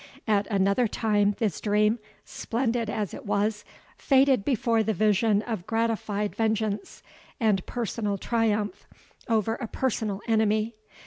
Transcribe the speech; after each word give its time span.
At 0.27 0.47
another 0.47 0.87
time 0.87 1.35
this 1.37 1.61
dream, 1.61 1.99
splendid 2.25 2.89
as 2.89 3.13
it 3.13 3.23
was, 3.23 3.63
faded 3.99 4.43
before 4.43 4.81
the 4.81 4.95
vision 4.95 5.43
of 5.43 5.67
gratified 5.67 6.35
vengeance, 6.35 7.03
and 7.39 7.63
personal 7.67 8.17
triumph 8.17 8.87
over 9.29 9.53
a 9.57 9.67
personal 9.67 10.19
enemy. 10.27 10.73